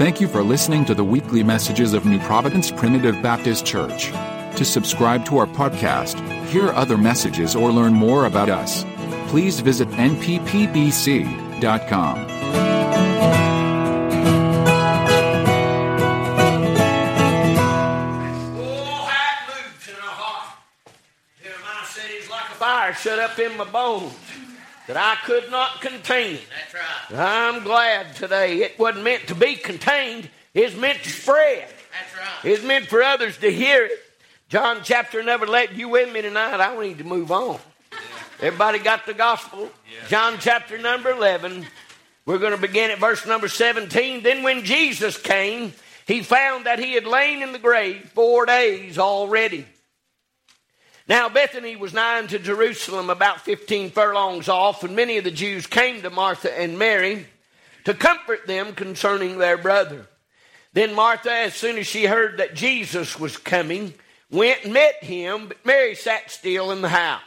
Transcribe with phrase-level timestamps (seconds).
[0.00, 4.12] Thank you for listening to the weekly messages of New Providence Primitive Baptist Church.
[4.56, 8.86] To subscribe to our podcast, hear other messages, or learn more about us,
[9.28, 10.70] please visit nppbc.com.
[23.02, 24.29] Shut up in my bones
[24.86, 26.38] that I could not contain.
[26.38, 27.18] That's right.
[27.18, 31.68] I'm glad today it wasn't meant to be contained, it's meant to spread.
[31.68, 32.52] That's right.
[32.52, 33.92] It's meant for others to hear it.
[34.48, 35.78] John chapter number 11.
[35.78, 36.60] You with me tonight?
[36.60, 37.60] I need to move on.
[38.40, 39.70] Everybody got the gospel?
[40.08, 41.66] John chapter number 11.
[42.26, 44.22] We're going to begin at verse number 17.
[44.22, 45.72] Then when Jesus came,
[46.06, 49.66] he found that he had lain in the grave four days already.
[51.10, 55.66] Now Bethany was nigh unto Jerusalem, about 15 furlongs off, and many of the Jews
[55.66, 57.26] came to Martha and Mary
[57.82, 60.06] to comfort them concerning their brother.
[60.72, 63.92] Then Martha, as soon as she heard that Jesus was coming,
[64.30, 67.22] went and met him, but Mary sat still in the house.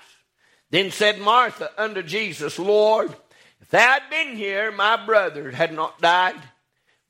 [0.69, 3.13] Then said Martha unto Jesus, Lord,
[3.59, 6.41] if thou had been here, my brother had not died.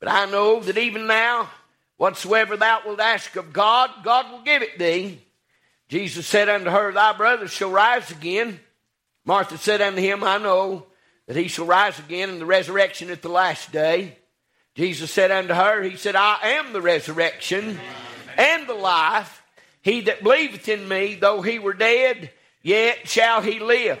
[0.00, 1.50] But I know that even now,
[1.98, 5.23] whatsoever thou wilt ask of God, God will give it thee.
[5.88, 8.60] Jesus said unto her, Thy brother shall rise again.
[9.24, 10.86] Martha said unto him, I know
[11.26, 14.18] that he shall rise again in the resurrection at the last day.
[14.74, 17.78] Jesus said unto her, He said, I am the resurrection
[18.36, 19.42] and the life.
[19.82, 22.30] He that believeth in me, though he were dead,
[22.62, 24.00] yet shall he live.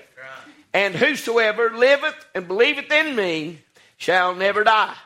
[0.72, 3.60] And whosoever liveth and believeth in me
[3.96, 4.96] shall never die.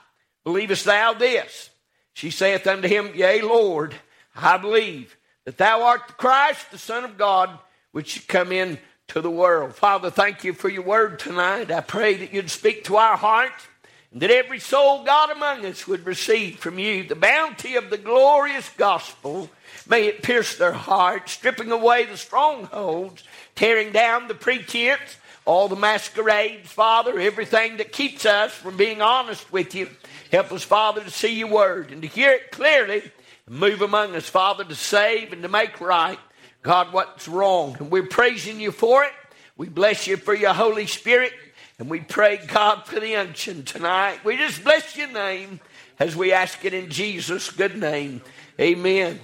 [0.45, 1.69] Believest thou this?
[2.15, 3.95] She saith unto him, Yea, Lord,
[4.35, 5.18] I believe
[5.49, 7.59] that thou art the Christ, the Son of God,
[7.93, 8.79] which should come into
[9.15, 9.75] the world.
[9.75, 11.71] Father, thank you for your word tonight.
[11.71, 13.67] I pray that you'd speak to our hearts
[14.13, 17.97] and that every soul, God, among us would receive from you the bounty of the
[17.97, 19.49] glorious gospel.
[19.89, 23.25] May it pierce their hearts, stripping away the strongholds,
[23.55, 29.51] tearing down the pretense, all the masquerades, Father, everything that keeps us from being honest
[29.51, 29.89] with you.
[30.31, 33.11] Help us, Father, to see your word and to hear it clearly.
[33.49, 36.19] Move among us, Father, to save and to make right,
[36.63, 37.77] God, what's wrong.
[37.79, 39.13] And we're praising you for it.
[39.57, 41.33] We bless you for your Holy Spirit.
[41.79, 44.25] And we pray, God, for the unction tonight.
[44.25, 45.61] We just bless your name
[45.99, 48.21] as we ask it in Jesus' good name.
[48.61, 49.21] Amen.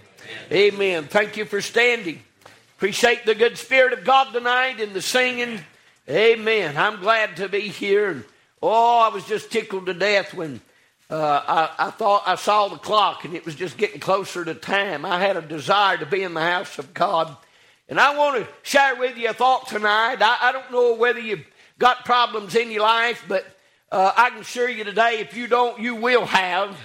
[0.51, 1.05] Amen.
[1.05, 2.23] Thank you for standing.
[2.77, 5.61] Appreciate the good spirit of God tonight and the singing.
[6.09, 6.77] Amen.
[6.77, 8.11] I'm glad to be here.
[8.11, 8.25] And
[8.63, 10.61] oh, I was just tickled to death when
[11.11, 14.55] uh, I, I thought I saw the clock and it was just getting closer to
[14.55, 15.05] time.
[15.05, 17.37] I had a desire to be in the house of God.
[17.89, 20.17] And I want to share with you a thought tonight.
[20.21, 21.45] I, I don't know whether you've
[21.79, 23.45] got problems in your life, but
[23.93, 26.77] uh, I can assure you today, if you don't, you will have.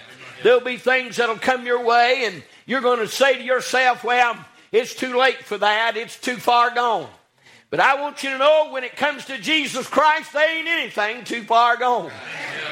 [0.44, 4.38] There'll be things that'll come your way, and you're going to say to yourself, well,
[4.72, 5.98] it's too late for that.
[5.98, 7.10] It's too far gone.
[7.70, 11.24] But I want you to know when it comes to Jesus Christ, there ain't anything
[11.24, 12.12] too far gone.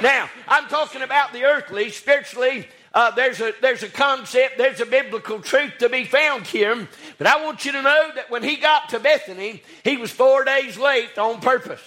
[0.02, 2.68] Now, I'm talking about the earthly, spiritually.
[2.94, 6.88] Uh, there's a there's a concept, there's a biblical truth to be found here.
[7.20, 10.44] But I want you to know that when he got to Bethany, he was four
[10.44, 11.82] days late on purpose.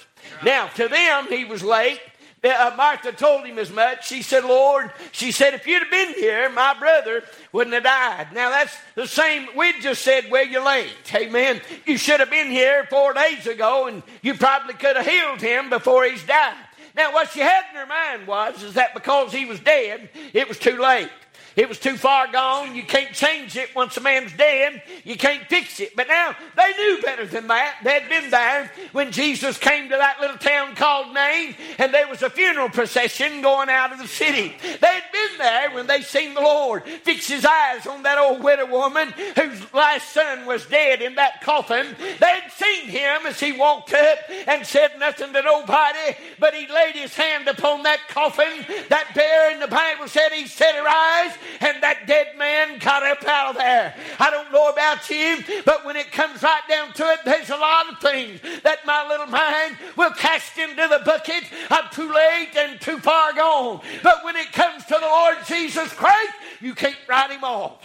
[0.44, 2.00] Now, to them, he was late.
[2.42, 4.08] Uh, Martha told him as much.
[4.08, 8.28] She said, Lord, she said, if you'd have been here, my brother wouldn't have died.
[8.32, 9.48] Now, that's the same.
[9.54, 10.94] We just said, well, you're late.
[11.14, 11.60] Amen.
[11.84, 15.68] You should have been here four days ago, and you probably could have healed him
[15.68, 16.56] before he's died.
[16.96, 20.48] Now, what she had in her mind was, is that because he was dead, it
[20.48, 21.10] was too late.
[21.56, 22.74] It was too far gone.
[22.74, 24.82] You can't change it once a man's dead.
[25.04, 25.96] You can't fix it.
[25.96, 27.76] But now they knew better than that.
[27.82, 32.22] They'd been there when Jesus came to that little town called Nain, and there was
[32.22, 34.54] a funeral procession going out of the city.
[34.62, 38.66] They'd been there when they seen the Lord fix his eyes on that old widow
[38.66, 41.96] woman whose last son was dead in that coffin.
[41.98, 46.94] They'd seen him as he walked up and said nothing to nobody, but he laid
[46.94, 48.64] his hand upon that coffin.
[48.88, 53.02] That bear in the Bible said he set her eyes and that dead man got
[53.02, 53.94] up out of there.
[54.18, 57.56] I don't know about you, but when it comes right down to it, there's a
[57.56, 62.50] lot of things that my little mind will cast into the bucket I'm too late
[62.56, 63.80] and too far gone.
[64.02, 67.82] But when it comes to the Lord Jesus Christ, you can't write him off.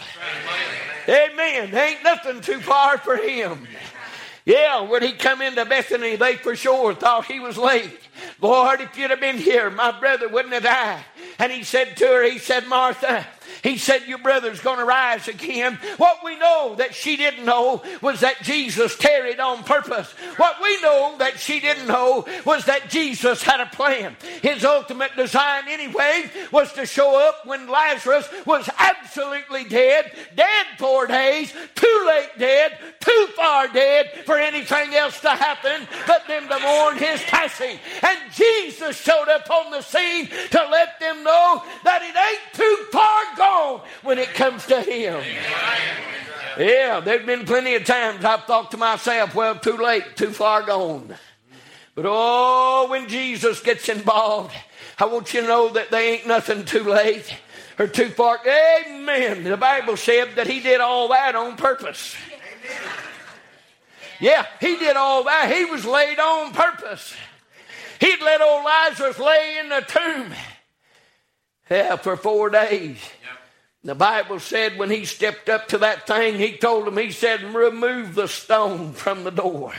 [1.08, 1.70] Amen.
[1.70, 3.66] There ain't nothing too far for him.
[4.44, 7.98] Yeah, when he come into Bethany, they for sure thought he was late.
[8.40, 11.04] Lord, if you'd have been here, my brother wouldn't have died.
[11.38, 13.26] And he said to her, he said, Martha,
[13.66, 15.80] He said, Your brother's going to rise again.
[15.96, 20.08] What we know that she didn't know was that Jesus tarried on purpose.
[20.36, 24.14] What we know that she didn't know was that Jesus had a plan.
[24.40, 31.08] His ultimate design, anyway, was to show up when Lazarus was absolutely dead, dead four
[31.08, 36.60] days, too late dead, too far dead for anything else to happen but them to
[36.60, 37.78] mourn his passing.
[38.02, 42.45] And Jesus showed up on the scene to let them know that it ain't
[43.36, 45.22] gone when it comes to him.
[46.58, 50.62] Yeah, there's been plenty of times I've thought to myself, well, too late, too far
[50.62, 51.14] gone.
[51.94, 54.54] But oh, when Jesus gets involved,
[54.98, 57.34] I want you to know that they ain't nothing too late
[57.78, 58.38] or too far.
[58.46, 59.44] Amen.
[59.44, 62.16] The Bible said that he did all that on purpose.
[64.18, 65.52] Yeah, he did all that.
[65.54, 67.14] He was laid on purpose.
[68.00, 70.32] He'd let old Lazarus lay in the tomb.
[71.70, 72.98] Yeah, for four days.
[72.98, 73.38] Yep.
[73.84, 77.42] The Bible said when he stepped up to that thing, he told him, he said,
[77.54, 79.74] remove the stone from the door.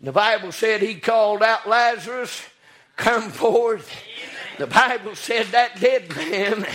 [0.00, 2.42] The Bible said he called out Lazarus,
[2.96, 3.90] come forth.
[4.58, 6.66] The Bible said that dead man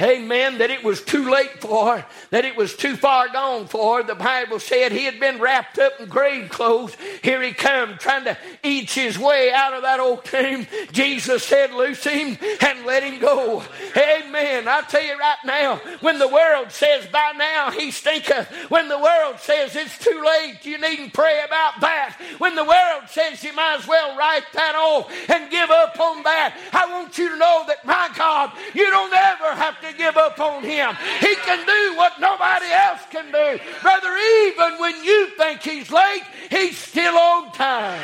[0.00, 4.02] amen, that it was too late for, that it was too far gone for.
[4.02, 6.96] The Bible said he had been wrapped up in grave clothes.
[7.22, 10.66] Here he come trying to eat his way out of that old tomb.
[10.92, 13.62] Jesus said, loose him and let him go.
[13.96, 14.68] Amen.
[14.68, 18.98] I tell you right now, when the world says by now he stinketh, when the
[18.98, 22.16] world says it's too late, you needn't pray about that.
[22.38, 26.22] When the world says you might as well write that off and give up on
[26.22, 29.96] that, I want you to know that my God, you don't ever have to to
[29.96, 30.94] give up on him.
[31.20, 33.62] He can do what nobody else can do.
[33.82, 38.02] Brother, even when you think he's late, he's still on time.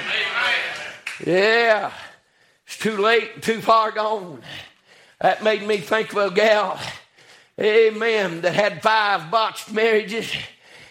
[1.25, 1.93] Yeah.
[2.67, 4.43] It's too late, too far gone.
[5.21, 6.79] That made me think of a gal,
[7.61, 10.31] amen, that had five botched marriages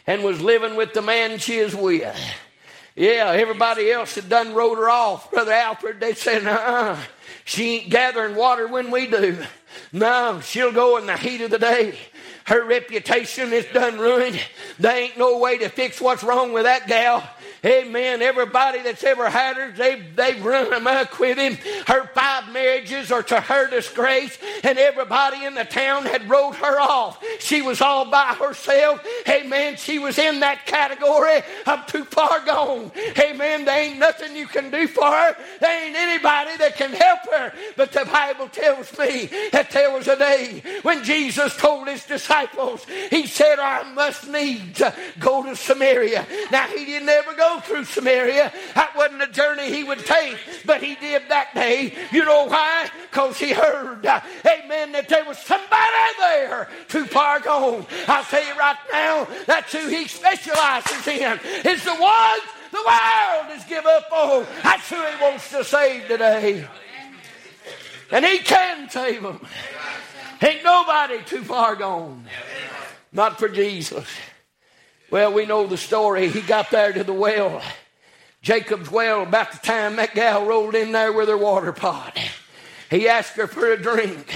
[0.08, 2.18] and was living with the man she is with.
[2.96, 5.32] Yeah, everybody else had done wrote her off.
[5.32, 6.98] Brother Alfred, they said, uh-uh,
[7.44, 9.38] she ain't gathering water when we do.
[9.94, 11.96] No, she'll go in the heat of the day.
[12.46, 14.40] Her reputation is done ruined.
[14.80, 17.24] There ain't no way to fix what's wrong with that gal.
[17.66, 18.22] Amen.
[18.22, 21.58] Everybody that's ever had her, they've, they've run amok with him.
[21.88, 26.80] Her five marriages are to her disgrace, and everybody in the town had wrote her
[26.80, 27.24] off.
[27.40, 29.06] She was all by herself.
[29.30, 29.78] Amen.
[29.78, 32.92] She was in that category of too far gone.
[33.18, 33.64] Amen.
[33.64, 35.38] There ain't nothing you can do for her.
[35.62, 37.54] There ain't anybody that can help her.
[37.78, 42.86] But the Bible tells me that there was a day when Jesus told his disciples,
[43.10, 44.82] He said, I must needs
[45.20, 46.28] go to Samaria.
[46.52, 48.52] Now, He didn't ever go through Samaria.
[48.76, 51.94] That wasn't a journey he would take, but he did that day.
[52.12, 52.90] You know why?
[53.10, 55.68] Because he heard, amen, that there was somebody
[56.20, 57.86] there too far gone.
[58.08, 61.40] I'll tell you right now, that's who he specializes in.
[61.66, 64.48] Is the ones the world has give up on.
[64.64, 66.68] That's who he wants to save today.
[68.12, 69.46] And he can save them.
[70.42, 72.26] Ain't nobody too far gone.
[73.12, 74.08] Not for Jesus.
[75.14, 76.28] Well, we know the story.
[76.28, 77.62] He got there to the well,
[78.42, 82.18] Jacob's well, about the time that gal rolled in there with her water pot.
[82.90, 84.34] He asked her for a drink.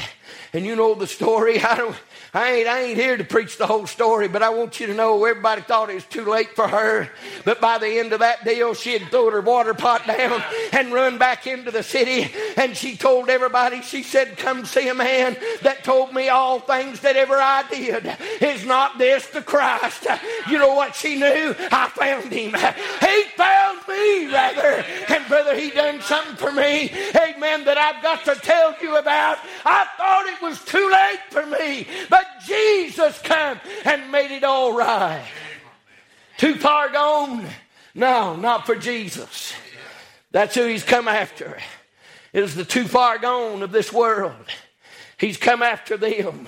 [0.53, 1.59] And you know the story.
[1.63, 1.95] I don't,
[2.33, 4.93] I ain't, I ain't here to preach the whole story, but I want you to
[4.93, 7.09] know everybody thought it was too late for her.
[7.45, 10.43] But by the end of that deal, she had thrown her water pot down
[10.73, 12.31] and run back into the city.
[12.57, 16.99] And she told everybody, she said, Come see a man that told me all things
[17.01, 18.17] that ever I did.
[18.41, 20.07] Is not this the Christ?
[20.49, 21.55] You know what she knew?
[21.71, 22.53] I found him.
[22.53, 24.83] He found me, rather.
[25.09, 29.37] And brother, he done something for me, amen, that I've got to tell you about.
[29.65, 31.87] I thought it was too late for me.
[32.09, 35.25] But but Jesus came and made it all right.
[36.37, 37.45] Too far gone?
[37.93, 39.53] No, not for Jesus.
[40.31, 41.57] That's who he's come after.
[42.33, 44.33] It is the too far gone of this world.
[45.19, 46.47] He's come after them.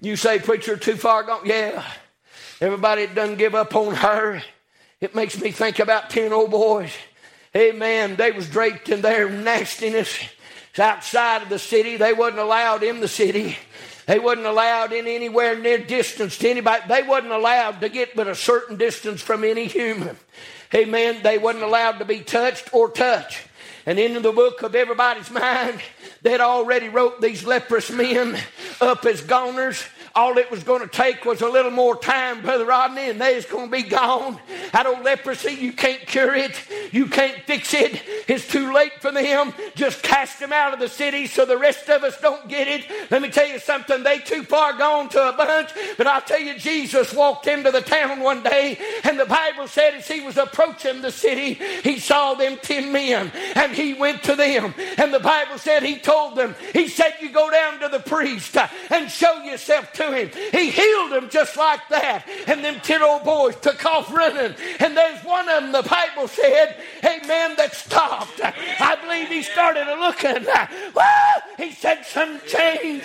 [0.00, 1.42] You say, preacher, too far gone?
[1.44, 1.84] Yeah.
[2.60, 4.42] Everybody doesn't give up on her.
[5.00, 6.92] It makes me think about 10 old boys.
[7.54, 8.16] Amen.
[8.16, 10.16] They was draped in their nastiness.
[10.70, 11.96] It's outside of the city.
[11.96, 13.56] They wasn't allowed in the city.
[14.06, 16.82] They wasn't allowed in anywhere near distance to anybody.
[16.88, 20.16] They wasn't allowed to get but a certain distance from any human.
[20.74, 21.20] Amen.
[21.22, 23.44] They wasn't allowed to be touched or touch.
[23.84, 25.80] And in the book of everybody's mind,
[26.22, 28.38] they'd already wrote these leprous men
[28.80, 29.84] up as goners
[30.16, 33.34] all it was going to take was a little more time, Brother Rodney, and they
[33.36, 34.38] was going to be gone.
[34.72, 36.58] That old leprosy, you can't cure it.
[36.92, 38.02] You can't fix it.
[38.28, 39.52] It's too late for them.
[39.74, 43.10] Just cast them out of the city so the rest of us don't get it.
[43.10, 44.02] Let me tell you something.
[44.02, 45.70] They too far gone to a bunch.
[45.96, 49.94] But I'll tell you, Jesus walked into the town one day, and the Bible said
[49.94, 54.34] as he was approaching the city, he saw them ten men, and he went to
[54.34, 54.74] them.
[54.98, 58.56] And the Bible said he told them, he said, You go down to the priest
[58.90, 60.30] and show yourself to him.
[60.52, 62.26] He healed them just like that.
[62.46, 64.54] And them ten old boys took off running.
[64.80, 68.40] And there's one of them, the Bible said, Amen, that stopped.
[68.42, 70.46] I believe he started looking.
[70.94, 73.04] Well, he said, Some change.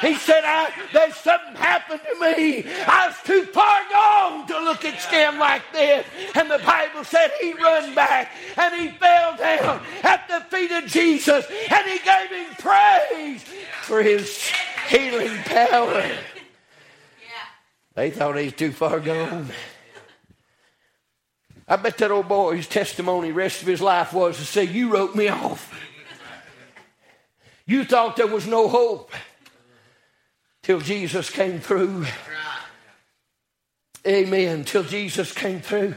[0.00, 2.64] He said, I, There's something happened to me.
[2.86, 6.06] I was too far gone to look at Skim like this.
[6.34, 10.86] And the Bible said he run back and he fell down at the feet of
[10.86, 13.42] Jesus and he gave him praise
[13.82, 14.50] for his
[14.88, 16.10] healing power.
[17.94, 19.50] They thought he's too far gone.
[21.70, 24.92] I bet that old boy's testimony the rest of his life was to say, You
[24.92, 25.72] wrote me off.
[27.64, 29.12] You thought there was no hope
[30.64, 32.06] till Jesus came through.
[34.04, 34.64] Amen.
[34.64, 35.94] Till Jesus came through.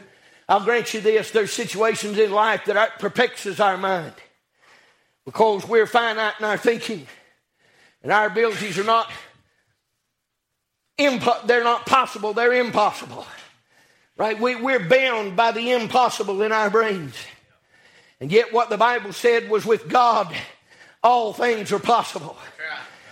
[0.47, 4.13] I'll grant you this there's situations in life that perplexes our mind
[5.25, 7.07] because we're finite in our thinking
[8.03, 9.09] and our abilities are not
[10.99, 13.25] impo- they're not possible they're impossible
[14.17, 14.39] right?
[14.39, 17.15] We, we're bound by the impossible in our brains.
[18.19, 20.33] And yet what the bible said was with god
[21.03, 22.37] all things are possible.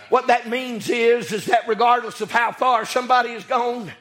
[0.08, 3.92] What that means is is that regardless of how far somebody has gone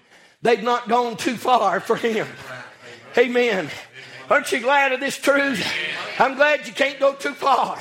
[0.41, 2.27] they've not gone too far for him.
[3.17, 3.69] Amen.
[4.29, 5.65] Aren't you glad of this truth?
[6.17, 7.77] I'm glad you can't go too far.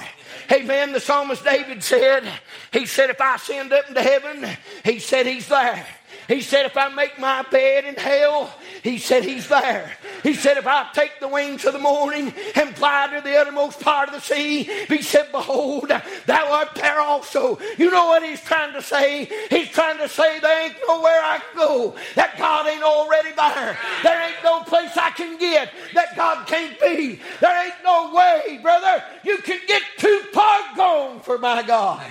[0.50, 0.92] Amen.
[0.92, 2.24] The psalmist David said,
[2.72, 4.48] He said, if I ascend up into heaven,
[4.84, 5.86] He said, He's there.
[6.30, 9.90] He said, if I make my bed in hell, he said, He's there.
[10.22, 13.80] He said, if I take the wings of the morning and fly to the uttermost
[13.80, 15.90] part of the sea, he said, Behold,
[16.26, 17.58] thou art there also.
[17.78, 19.28] You know what he's trying to say?
[19.48, 23.78] He's trying to say, There ain't nowhere I can go that God ain't already there.
[24.02, 27.20] There ain't no place I can get that God can't be.
[27.40, 32.06] There ain't no way, brother, you can get too far gone for my God.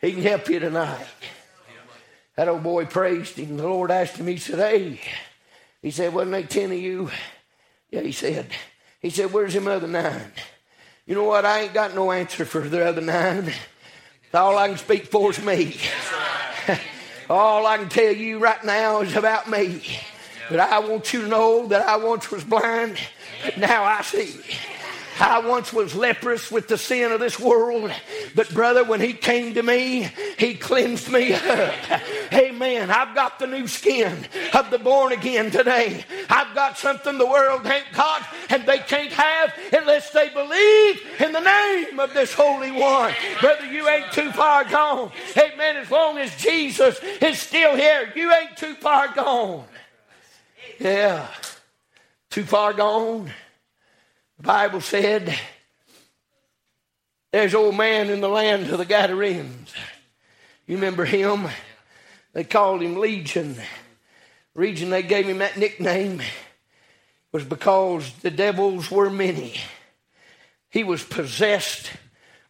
[0.00, 1.06] He can help you tonight.
[2.42, 3.56] That old boy praised him.
[3.56, 4.98] The Lord asked him, he said, Hey,
[5.80, 7.08] he said, Wasn't they ten of you?
[7.88, 8.48] Yeah, he said.
[8.98, 10.32] He said, Where's them other nine?
[11.06, 11.46] You know what?
[11.46, 13.52] I ain't got no answer for the other nine.
[14.34, 15.76] All I can speak for is me.
[17.30, 19.80] All I can tell you right now is about me.
[20.50, 22.98] But I want you to know that I once was blind,
[23.44, 24.34] but now I see.
[25.22, 27.92] I once was leprous with the sin of this world,
[28.34, 31.74] but brother, when he came to me, he cleansed me up.
[32.32, 32.90] Amen.
[32.90, 36.04] I've got the new skin of the born again today.
[36.28, 41.30] I've got something the world ain't got and they can't have unless they believe in
[41.30, 43.14] the name of this Holy One.
[43.40, 45.12] Brother, you ain't too far gone.
[45.36, 45.76] Amen.
[45.76, 49.64] As long as Jesus is still here, you ain't too far gone.
[50.80, 51.28] Yeah.
[52.28, 53.30] Too far gone.
[54.42, 55.32] Bible said
[57.30, 59.72] there's old man in the land of the Gadarenes.
[60.66, 61.46] You remember him?
[62.32, 63.54] They called him Legion.
[63.54, 63.62] The
[64.60, 66.22] reason they gave him that nickname
[67.30, 69.54] was because the devils were many.
[70.70, 71.92] He was possessed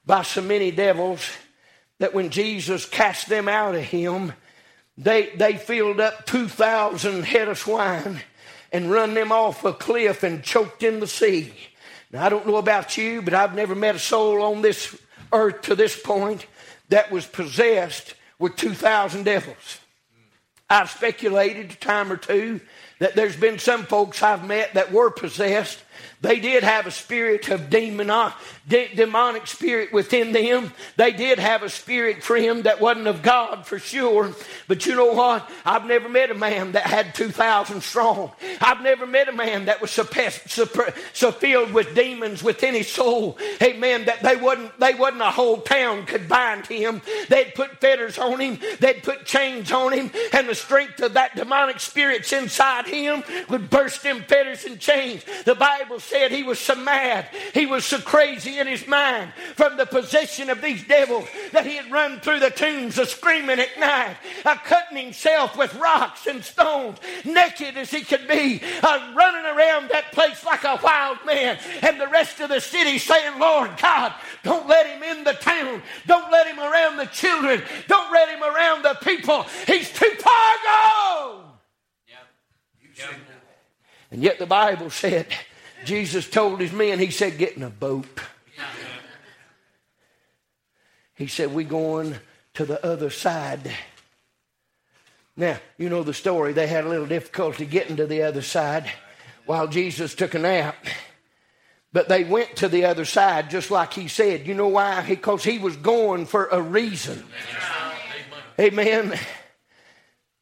[0.06, 1.28] by so many devils
[1.98, 4.32] that when Jesus cast them out of him,
[4.96, 8.22] they, they filled up 2,000 head of swine
[8.72, 11.52] and run them off a cliff and choked in the sea.
[12.12, 14.96] Now, I don't know about you, but I've never met a soul on this
[15.32, 16.46] earth to this point
[16.90, 19.80] that was possessed with 2,000 devils.
[20.68, 22.60] I've speculated a time or two
[22.98, 25.82] that there's been some folks I've met that were possessed
[26.22, 28.32] they did have a spirit of demonic,
[28.68, 30.72] de- demonic spirit within them.
[30.96, 34.32] They did have a spirit, friend, that wasn't of God for sure.
[34.68, 35.50] But you know what?
[35.64, 38.32] I've never met a man that had 2,000 strong.
[38.60, 43.38] I've never met a man that was so, filled with demons within his soul.
[43.62, 44.04] Amen.
[44.06, 47.02] That they wasn't, they wasn't a whole town could bind him.
[47.28, 48.58] They'd put fetters on him.
[48.80, 50.10] They'd put chains on him.
[50.32, 55.24] And the strength of that demonic spirit's inside him would burst them fetters and chains.
[55.44, 59.76] The Bible said he was so mad, he was so crazy in his mind from
[59.76, 63.78] the possession of these devils that he had run through the tombs a screaming at
[63.78, 69.44] night, a cutting himself with rocks and stones, naked as he could be, uh, running
[69.44, 73.70] around that place like a wild man, and the rest of the city saying, Lord
[73.80, 78.28] God, don't let him in the town, don't let him around the children, don't let
[78.28, 79.44] him around the people.
[79.66, 81.44] He's too far gone.
[84.10, 85.26] And yet the Bible said,
[85.84, 88.20] Jesus told his men, he said, get in a boat.
[91.22, 92.16] He said, we going
[92.54, 93.70] to the other side.
[95.36, 96.52] Now, you know the story.
[96.52, 98.90] They had a little difficulty getting to the other side
[99.46, 100.74] while Jesus took a nap.
[101.92, 104.48] But they went to the other side just like he said.
[104.48, 105.06] You know why?
[105.06, 107.22] Because he was going for a reason.
[108.58, 109.16] Amen.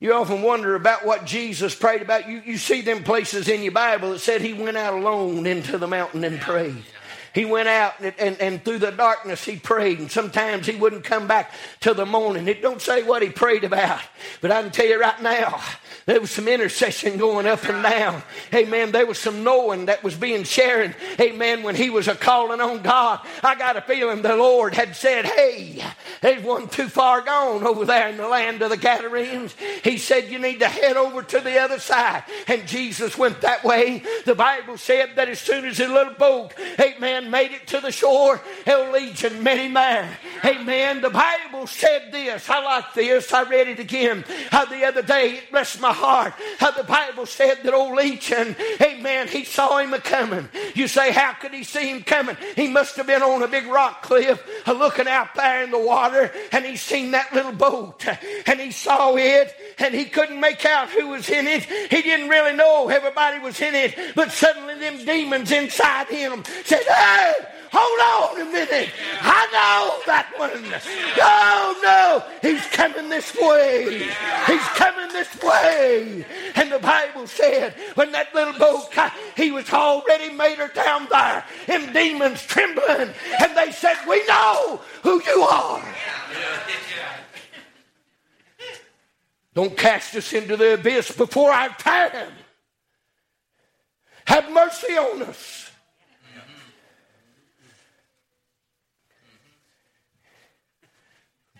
[0.01, 2.27] You often wonder about what Jesus prayed about.
[2.27, 5.77] You, you see them places in your Bible that said he went out alone into
[5.77, 6.85] the mountain and prayed.
[7.35, 11.05] He went out and, and, and, through the darkness he prayed, and sometimes he wouldn't
[11.05, 12.49] come back till the morning.
[12.49, 14.01] It don't say what he prayed about,
[14.41, 15.61] but I can tell you right now,
[16.07, 18.23] there was some intercession going up and down.
[18.51, 18.93] Hey Amen.
[18.93, 20.97] There was some knowing that was being shared.
[21.17, 21.63] Hey Amen.
[21.63, 25.25] When he was a calling on God, I got a feeling the Lord had said,
[25.25, 25.85] Hey,
[26.21, 29.55] there's one too far gone over there in the land of the Gadarenes.
[29.85, 32.25] He said, You need to head over to the other side.
[32.49, 34.03] And Jesus went that way.
[34.25, 37.91] The Bible said that as soon as his little boat, amen, made it to the
[37.91, 40.19] shore, El Legion met him there.
[40.45, 41.01] Amen.
[41.01, 42.49] The Bible said this.
[42.49, 43.33] I like this.
[43.33, 45.39] I read it again uh, the other day.
[45.39, 46.35] It rests my heart.
[46.59, 50.49] How the Bible said that old Legion, amen, he saw him coming.
[50.75, 52.37] You say, how could he see him coming?
[52.57, 56.33] He must have been on a big rock cliff looking out there in the water
[56.53, 58.07] and he seen that little boat
[58.47, 61.65] and he saw it and he couldn't make out who was in it.
[61.65, 66.83] He didn't really know everybody was in it, but suddenly them demons inside him said,
[67.17, 67.35] hey,
[67.73, 68.91] hold on a minute.
[69.21, 70.63] I know that one.
[71.17, 74.11] No, no, he's coming this way.
[74.47, 76.25] He's coming this way.
[76.57, 78.93] And the Bible said when that little boat,
[79.37, 83.11] he was already made her down there, and demons trembling.
[83.41, 85.83] And they said, We know who you are.
[89.55, 92.33] Don't cast us into the abyss before our time.
[94.27, 95.70] Have mercy on us.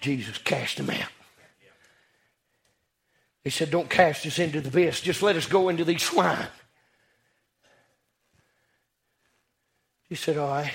[0.01, 1.09] Jesus cast them out.
[3.43, 5.01] He said, Don't cast us into the abyss.
[5.01, 6.47] Just let us go into these swine.
[10.09, 10.73] He said, All right.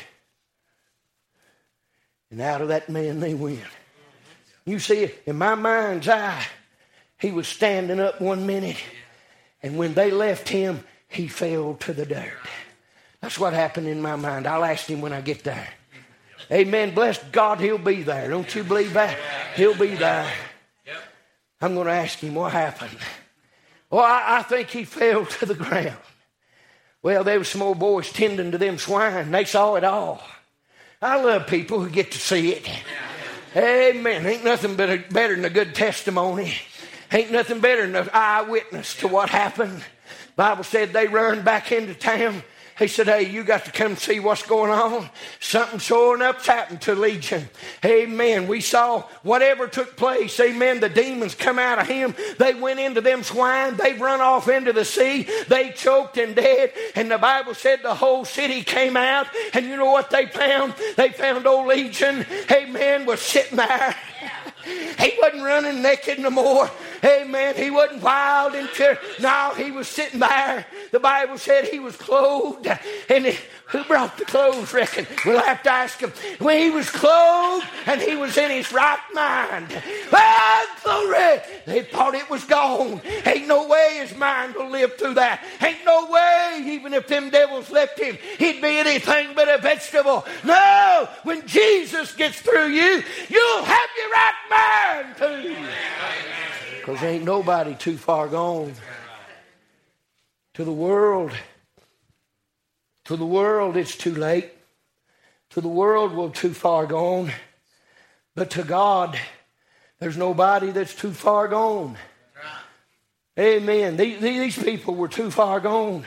[2.32, 3.60] And out of that man they went.
[4.65, 6.46] You see, in my mind's eye,
[7.20, 8.81] he was standing up one minute,
[9.61, 12.33] and when they left him, he fell to the dirt.
[13.22, 14.48] That's what happened in my mind.
[14.48, 15.70] I'll ask him when I get there.
[16.51, 16.94] Amen.
[16.94, 18.29] Bless God, he'll be there.
[18.29, 19.18] Don't you believe that?
[19.55, 20.31] He'll be there.
[21.62, 22.98] I'm going to ask him what happened.
[23.90, 25.98] Well, I, I think he fell to the ground.
[27.01, 29.31] Well, there were some old boys tending to them swine.
[29.31, 30.22] They saw it all.
[31.01, 32.70] I love people who get to see it.
[33.55, 34.25] Amen.
[34.25, 36.53] Ain't nothing better, better than a good testimony.
[37.12, 39.84] Ain't nothing better than an eyewitness to what happened.
[40.36, 42.44] Bible said they run back into town
[42.77, 45.09] he said, Hey, you got to come see what's going on.
[45.40, 47.48] Something sure enough's happened to Legion.
[47.85, 48.48] Amen.
[48.48, 50.38] We saw whatever took place.
[50.40, 50.81] Amen.
[50.81, 52.14] The demons come out of him.
[52.38, 53.77] They went into them swine.
[53.77, 55.27] They run off into the sea.
[55.48, 56.74] They choked and dead.
[56.96, 59.27] And the Bible said the whole city came out.
[59.53, 60.74] And you know what they found?
[60.98, 62.25] They found old Legion.
[62.51, 63.05] Amen.
[63.05, 63.96] Was sitting there.
[65.00, 66.72] He wasn't running naked no more.
[67.05, 67.55] Amen.
[67.55, 70.65] He wasn't wild and ter- no, he was sitting there.
[70.91, 72.68] The Bible said he was clothed.
[73.09, 73.37] And he,
[73.68, 75.05] who brought the clothes, reckon?
[75.25, 76.11] We'll have to ask him.
[76.39, 79.68] When he was clothed and he was in his right mind.
[80.11, 81.41] Ah, glory!
[81.65, 83.01] They thought it was gone.
[83.25, 85.44] Ain't no way his mind will live through that.
[85.61, 90.25] Ain't no way, even if them devils left him, he'd be anything but a vegetable.
[90.44, 91.07] No!
[91.24, 95.55] When Jesus gets through you, you'll have your right mind too.
[96.85, 98.75] Because ain't nobody too far gone.
[100.53, 101.31] To the world,
[103.05, 104.51] to the world, it's too late.
[105.50, 107.31] To the world, we're too far gone.
[108.35, 109.19] But to God,
[109.98, 111.98] there's nobody that's too far gone.
[113.39, 113.98] Amen.
[113.98, 116.05] These, these people were too far gone.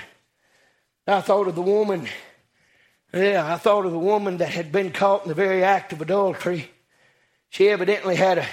[1.08, 2.06] I thought of the woman.
[3.12, 6.00] Yeah, I thought of the woman that had been caught in the very act of
[6.00, 6.70] adultery.
[7.48, 8.46] She evidently had a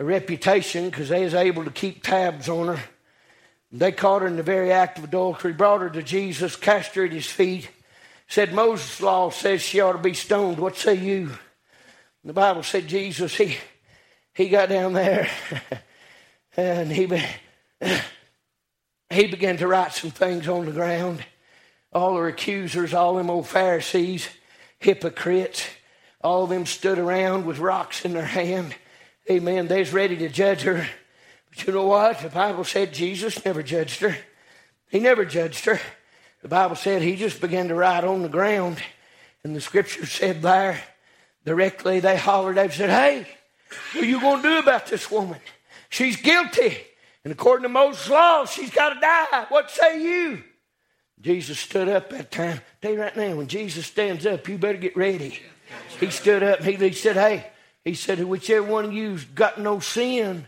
[0.00, 2.82] a reputation because they was able to keep tabs on her.
[3.70, 7.04] They caught her in the very act of adultery, brought her to Jesus, cast her
[7.04, 7.70] at his feet,
[8.26, 10.58] said Moses' law says she ought to be stoned.
[10.58, 11.32] What say you?
[12.24, 13.58] The Bible said Jesus, he,
[14.32, 15.28] he got down there
[16.56, 17.06] and he,
[19.10, 21.22] he began to write some things on the ground.
[21.92, 24.28] All her accusers, all them old Pharisees,
[24.78, 25.66] hypocrites,
[26.22, 28.74] all of them stood around with rocks in their hand.
[29.28, 29.66] Amen.
[29.66, 30.86] They's ready to judge her.
[31.48, 32.20] But you know what?
[32.20, 34.16] The Bible said Jesus never judged her.
[34.88, 35.80] He never judged her.
[36.42, 38.78] The Bible said he just began to write on the ground.
[39.44, 40.82] And the scripture said there,
[41.44, 43.26] directly they hollered, they said, Hey,
[43.92, 45.38] what are you going to do about this woman?
[45.88, 46.76] She's guilty.
[47.24, 49.46] And according to Moses' law, she's got to die.
[49.48, 50.42] What say you?
[51.20, 52.60] Jesus stood up that time.
[52.80, 55.38] Tell you right now, when Jesus stands up, you better get ready.
[55.98, 57.46] He stood up and he said, Hey,
[57.84, 60.46] he said, whichever one of you's got no sin,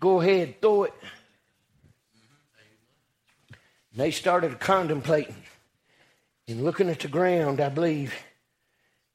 [0.00, 0.94] go ahead, throw it.
[3.92, 5.36] And they started contemplating
[6.46, 8.14] and looking at the ground, I believe.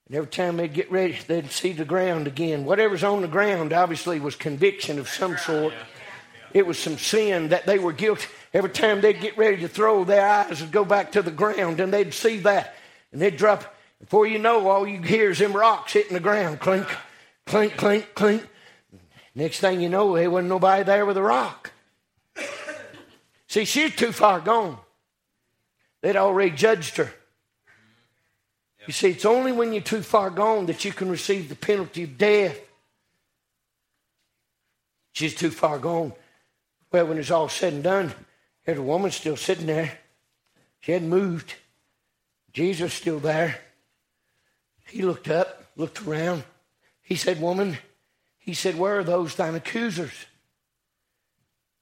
[0.07, 2.65] And every time they'd get ready, they'd see the ground again.
[2.65, 5.73] Whatever's on the ground obviously was conviction of some sort.
[6.53, 8.27] It was some sin that they were guilty.
[8.53, 11.79] Every time they'd get ready to throw, their eyes would go back to the ground
[11.79, 12.75] and they'd see that.
[13.11, 13.73] And they'd drop.
[13.99, 16.59] Before you know, all you hear is them rocks hitting the ground.
[16.59, 16.87] Clink,
[17.45, 18.47] clink, clink, clink.
[19.35, 21.71] Next thing you know, there wasn't nobody there with a rock.
[23.47, 24.77] See, she's too far gone.
[26.01, 27.13] They'd already judged her.
[28.85, 32.03] You see, it's only when you're too far gone that you can receive the penalty
[32.03, 32.59] of death.
[35.13, 36.13] She's too far gone.
[36.91, 38.13] Well, when it's all said and done,
[38.65, 39.97] there's a woman still sitting there.
[40.81, 41.55] She hadn't moved.
[42.51, 43.59] Jesus still there.
[44.87, 46.43] He looked up, looked around.
[47.03, 47.77] He said, Woman,
[48.39, 50.25] he said, Where are those thine accusers?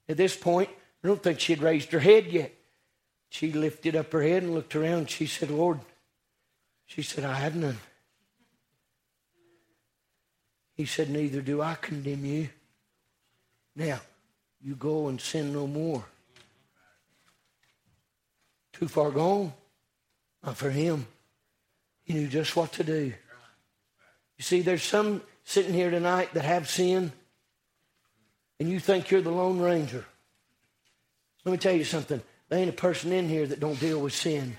[0.10, 0.70] At this point,
[1.04, 2.54] I don't think she had raised her head yet.
[3.30, 5.10] She lifted up her head and looked around.
[5.10, 5.80] She said, Lord,
[6.86, 7.78] she said, I have none.
[10.74, 12.50] He said, Neither do I condemn you.
[13.76, 14.02] Now,
[14.62, 16.04] you go and sin no more.
[18.74, 19.54] Too far gone?
[20.44, 21.08] Not for him.
[22.04, 23.14] He knew just what to do.
[24.42, 27.12] You see, there's some sitting here tonight that have sin,
[28.60, 30.04] and you think you're the Lone Ranger.
[31.46, 32.20] Let me tell you something.
[32.50, 34.58] There ain't a person in here that don't deal with sin.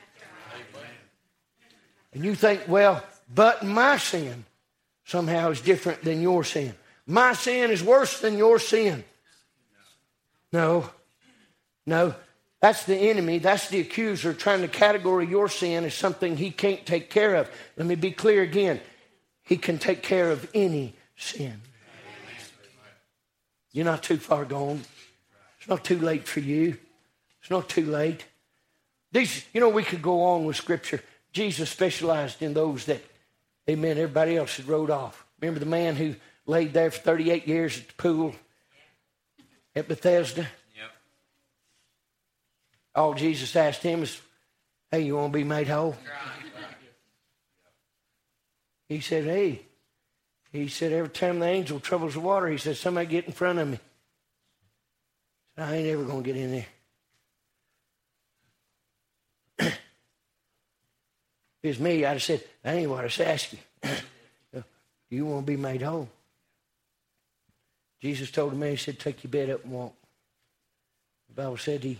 [2.14, 3.02] And you think, well,
[3.34, 4.44] but my sin
[5.04, 6.76] somehow is different than your sin.
[7.04, 9.02] My sin is worse than your sin.
[10.52, 10.88] No,
[11.86, 12.14] no.
[12.60, 13.38] That's the enemy.
[13.38, 17.50] That's the accuser trying to categorize your sin as something he can't take care of.
[17.76, 18.80] Let me be clear again.
[19.44, 21.60] He can take care of any sin.
[23.72, 24.82] You're not too far gone.
[25.58, 26.76] It's not too late for you.
[27.40, 28.26] It's not too late.
[29.12, 31.02] These, you know, we could go on with Scripture.
[31.32, 33.02] Jesus specialized in those that,
[33.68, 35.24] amen, everybody else had rode off.
[35.40, 36.14] Remember the man who
[36.46, 38.34] laid there for 38 years at the pool
[39.74, 40.42] at Bethesda?
[40.42, 40.90] Yep.
[42.94, 44.20] All Jesus asked him is,
[44.90, 45.96] hey, you want to be made whole?
[48.92, 49.62] He said, hey,
[50.52, 53.58] he said, every time the angel troubles the water, he said, somebody get in front
[53.58, 53.80] of me.
[55.56, 56.66] I ain't ever going to get in there.
[59.58, 59.78] If
[61.62, 63.60] it was me, I'd have said, that ain't what I was asking.
[63.82, 64.62] Do
[65.08, 66.10] you want to be made whole?
[68.02, 69.94] Jesus told the man, he said, take your bed up and walk.
[71.28, 71.98] The Bible said he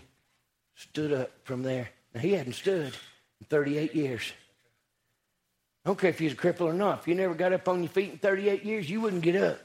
[0.75, 1.89] stood up from there.
[2.13, 2.93] Now, he hadn't stood
[3.39, 4.31] in 38 years.
[5.83, 6.99] I don't care if he's a cripple or not.
[6.99, 9.59] If you never got up on your feet in 38 years, you wouldn't get up.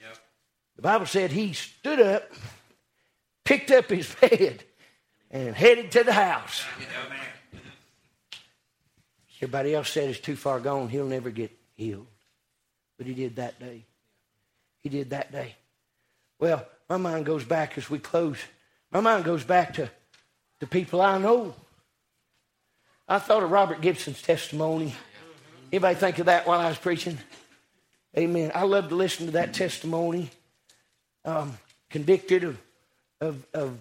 [0.00, 0.16] Yep.
[0.76, 2.30] The Bible said he stood up,
[3.44, 4.64] picked up his bed,
[5.30, 6.64] and headed to the house.
[6.80, 7.18] Yep.
[9.40, 10.88] Everybody else said it's too far gone.
[10.88, 12.08] He'll never get healed.
[12.96, 13.84] But he did that day.
[14.82, 15.54] He did that day.
[16.40, 18.38] Well, my mind goes back as we close.
[18.90, 19.88] My mind goes back to
[20.58, 21.54] the people I know.
[23.08, 24.94] I thought of Robert Gibson's testimony.
[25.72, 27.18] Anybody think of that while I was preaching?
[28.16, 28.52] Amen.
[28.54, 30.30] I love to listen to that testimony.
[31.24, 31.58] Um,
[31.90, 32.58] convicted of,
[33.20, 33.78] of, of,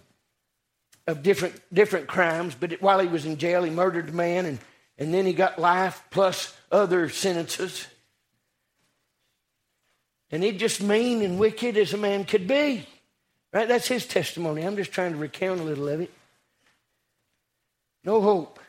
[1.07, 4.59] of different, different crimes, but while he was in jail, he murdered a man and
[4.97, 7.87] and then he got life plus other sentences.
[10.31, 12.85] And he's just mean and wicked as a man could be.
[13.53, 13.67] Right?
[13.67, 14.63] That's his testimony.
[14.63, 16.11] I'm just trying to recount a little of it.
[18.03, 18.59] No hope.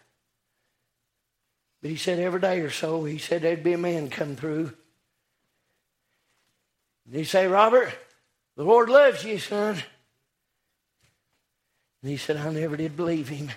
[1.81, 4.73] But he said every day or so, he said there'd be a man come through.
[7.07, 7.93] And he say, Robert,
[8.57, 9.83] the Lord loves you, son.
[12.03, 13.51] And he said, I never did believe him.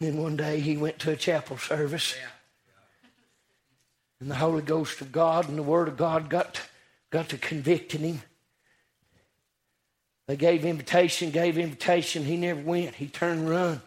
[0.00, 2.16] then one day he went to a chapel service.
[4.18, 6.60] And the Holy Ghost of God and the Word of God got,
[7.10, 8.22] got to convicting him.
[10.30, 12.24] They gave invitation, gave invitation.
[12.24, 12.94] He never went.
[12.94, 13.82] He turned and run.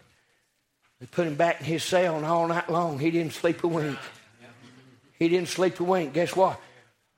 [0.99, 3.67] They put him back in his cell, and all night long he didn't sleep a
[3.69, 3.97] wink.
[5.17, 6.11] He didn't sleep a wink.
[6.11, 6.59] Guess what?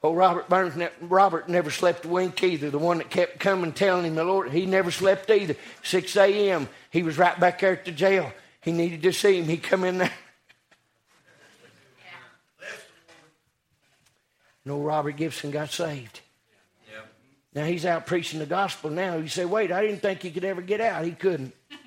[0.04, 2.70] Oh, Robert Burns, Robert never slept a wink either.
[2.70, 5.56] The one that kept coming telling him the Lord, he never slept either.
[5.82, 8.32] 6 a.m., he was right back there at the jail.
[8.62, 9.46] He needed to see him.
[9.46, 10.14] He come in there.
[14.64, 16.22] No, Robert Gibson got saved.
[17.56, 19.16] Now he's out preaching the gospel now.
[19.16, 21.06] You say, wait, I didn't think he could ever get out.
[21.06, 21.56] He couldn't.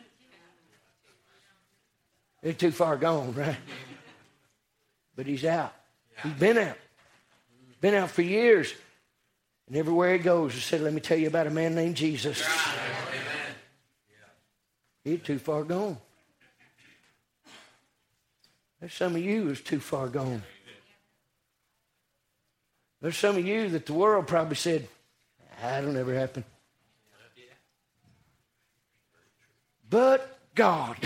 [2.43, 3.57] They're too far gone, right?
[5.15, 5.75] But he's out.
[6.23, 6.79] He's been out.
[7.83, 8.73] Been out for years.
[9.67, 12.43] And everywhere he goes, he said, Let me tell you about a man named Jesus.
[15.05, 15.99] He's too far gone.
[18.81, 20.43] There's some of you who's too far gone.
[23.01, 24.89] There's some of you that the world probably said,
[25.61, 26.45] That'll never happen.
[29.91, 30.97] But God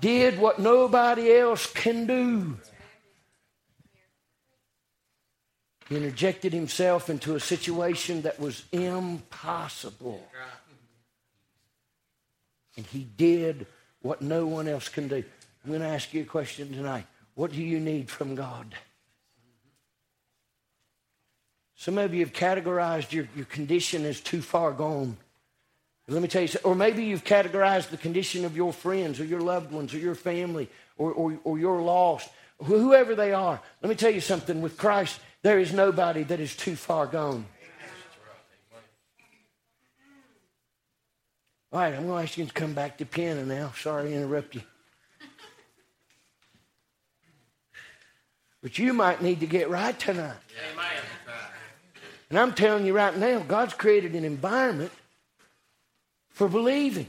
[0.00, 2.58] did what nobody else can do.
[5.88, 10.22] He interjected himself into a situation that was impossible.
[12.76, 13.66] And he did
[14.02, 15.24] what no one else can do.
[15.64, 17.06] I'm going to ask you a question tonight.
[17.34, 18.74] What do you need from God?
[21.76, 25.16] Some of you have categorized your, your condition as too far gone.
[26.08, 29.40] Let me tell you, or maybe you've categorized the condition of your friends or your
[29.40, 32.30] loved ones or your family or, or, or you're lost,
[32.62, 33.60] whoever they are.
[33.82, 37.44] Let me tell you something with Christ, there is nobody that is too far gone.
[41.72, 43.72] All right, I'm going to ask you to come back to piano now.
[43.76, 44.62] Sorry to interrupt you.
[48.62, 50.36] But you might need to get right tonight.
[52.30, 54.92] And I'm telling you right now, God's created an environment
[56.30, 57.06] for believing.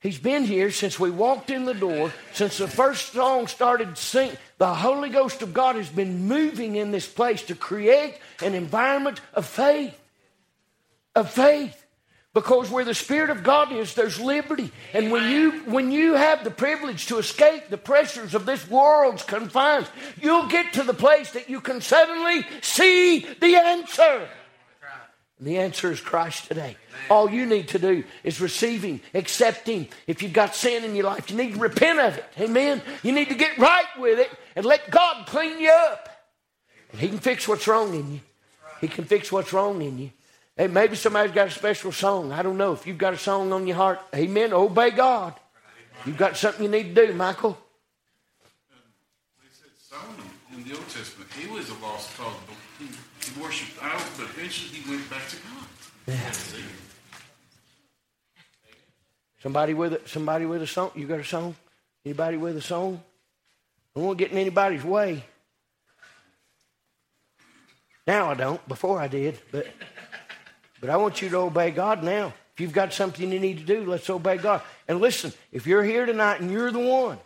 [0.00, 4.36] He's been here since we walked in the door, since the first song started singing.
[4.56, 9.20] The Holy Ghost of God has been moving in this place to create an environment
[9.34, 9.98] of faith.
[11.14, 11.84] Of faith.
[12.32, 14.70] Because where the Spirit of God is, there's liberty.
[14.92, 19.24] And when you, when you have the privilege to escape the pressures of this world's
[19.24, 19.88] confines,
[20.20, 24.28] you'll get to the place that you can suddenly see the answer.
[25.40, 26.76] And the answer is Christ today.
[27.08, 29.88] All you need to do is receive Him, accept Him.
[30.06, 32.24] If you've got sin in your life, you need to repent of it.
[32.38, 32.80] Amen.
[33.02, 36.08] You need to get right with it and let God clean you up.
[36.92, 38.20] And He can fix what's wrong in you.
[38.80, 40.10] He can fix what's wrong in you.
[40.60, 42.32] Hey, maybe somebody's got a special song.
[42.32, 42.74] I don't know.
[42.74, 45.32] If you've got a song on your heart, amen, obey God.
[46.04, 47.56] You've got something you need to do, Michael.
[49.40, 52.34] They said Solomon in the Old Testament, he was a lost cause.
[52.78, 52.84] He,
[53.24, 55.66] he worshipped idols, but eventually he went back to God.
[56.08, 56.32] Yeah.
[59.42, 60.90] Somebody with a, somebody with a song?
[60.94, 61.56] You got a song?
[62.04, 63.02] Anybody with a song?
[63.96, 65.24] I won't get in anybody's way.
[68.06, 68.68] Now I don't.
[68.68, 69.66] Before I did, but.
[70.80, 72.32] But I want you to obey God now.
[72.54, 74.62] If you've got something you need to do, let's obey God.
[74.88, 77.18] And listen, if you're here tonight and you're the one,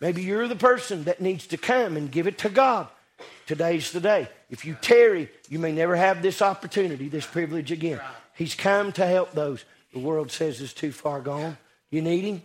[0.00, 2.88] maybe you're the person that needs to come and give it to God.
[3.46, 4.28] Today's the day.
[4.50, 8.00] If you tarry, you may never have this opportunity, this privilege again.
[8.34, 11.56] He's come to help those the world says is too far gone.
[11.90, 12.42] You need Him?